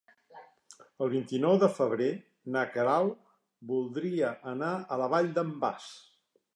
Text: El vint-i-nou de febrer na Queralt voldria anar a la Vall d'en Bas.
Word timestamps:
El 1.05 1.11
vint-i-nou 1.11 1.59
de 1.65 1.69
febrer 1.75 2.09
na 2.57 2.65
Queralt 2.77 3.21
voldria 3.75 4.35
anar 4.57 4.75
a 4.97 5.03
la 5.05 5.15
Vall 5.17 5.35
d'en 5.41 5.57
Bas. 5.67 5.97